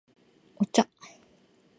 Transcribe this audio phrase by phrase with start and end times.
[0.57, 0.89] お茶